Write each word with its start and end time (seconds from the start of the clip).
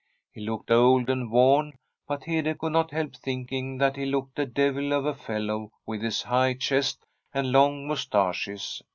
He 0.31 0.41
looked 0.41 0.71
old 0.71 1.11
and 1.11 1.29
worn, 1.29 1.73
but 2.07 2.23
Hede 2.23 2.57
could 2.57 2.71
not 2.71 2.89
help 2.89 3.15
thinking 3.15 3.77
that 3.77 3.95
he 3.97 4.07
looked 4.07 4.39
a 4.39 4.47
devil 4.47 4.93
of 4.93 5.05
a 5.05 5.13
fellow 5.13 5.73
with 5.85 6.01
his 6.01 6.23
high 6.23 6.55
chest 6.55 7.05
and 7.35 7.51
long 7.51 7.87
moustaches. 7.87 8.81